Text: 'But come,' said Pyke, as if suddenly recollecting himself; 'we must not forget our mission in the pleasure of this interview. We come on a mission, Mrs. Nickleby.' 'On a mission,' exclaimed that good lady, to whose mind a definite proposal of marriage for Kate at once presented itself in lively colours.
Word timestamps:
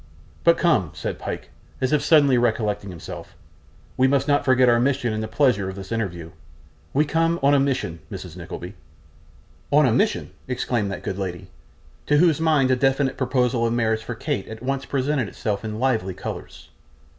'But 0.43 0.57
come,' 0.57 0.89
said 0.95 1.19
Pyke, 1.19 1.51
as 1.79 1.93
if 1.93 2.01
suddenly 2.01 2.35
recollecting 2.35 2.89
himself; 2.89 3.35
'we 3.97 4.07
must 4.07 4.27
not 4.27 4.43
forget 4.43 4.67
our 4.67 4.79
mission 4.79 5.13
in 5.13 5.21
the 5.21 5.27
pleasure 5.27 5.69
of 5.69 5.75
this 5.75 5.91
interview. 5.91 6.31
We 6.91 7.05
come 7.05 7.39
on 7.43 7.53
a 7.53 7.59
mission, 7.59 7.99
Mrs. 8.11 8.35
Nickleby.' 8.35 8.73
'On 9.69 9.85
a 9.85 9.91
mission,' 9.91 10.31
exclaimed 10.47 10.91
that 10.91 11.03
good 11.03 11.19
lady, 11.19 11.51
to 12.07 12.17
whose 12.17 12.41
mind 12.41 12.71
a 12.71 12.75
definite 12.75 13.15
proposal 13.15 13.67
of 13.67 13.73
marriage 13.73 14.03
for 14.03 14.15
Kate 14.15 14.47
at 14.47 14.63
once 14.63 14.85
presented 14.85 15.27
itself 15.27 15.63
in 15.63 15.77
lively 15.79 16.15
colours. 16.15 16.69